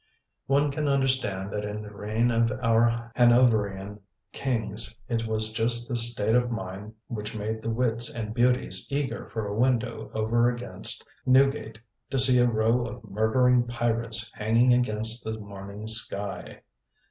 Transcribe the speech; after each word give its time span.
One 0.47 0.71
can 0.71 0.87
understand 0.87 1.51
that 1.53 1.63
in 1.63 1.83
the 1.83 1.93
reign 1.93 2.31
of 2.31 2.51
our 2.63 3.11
Hanoverian 3.15 3.99
kings 4.31 4.97
it 5.07 5.27
was 5.27 5.53
just 5.53 5.87
this 5.87 6.11
state 6.11 6.33
of 6.33 6.49
mind 6.49 6.95
which 7.07 7.35
made 7.35 7.61
the 7.61 7.69
wits 7.69 8.11
and 8.11 8.33
beauties 8.33 8.87
eager 8.89 9.29
for 9.29 9.45
a 9.45 9.53
window 9.55 10.09
over 10.15 10.49
against 10.49 11.07
Newgate 11.27 11.77
to 12.09 12.17
see 12.17 12.39
a 12.39 12.47
row 12.49 12.83
of 12.87 13.03
murdering 13.03 13.67
pirates 13.67 14.31
hanging 14.33 14.73
against 14.73 15.23
the 15.23 15.39
morning 15.39 15.85
sky. 15.85 16.61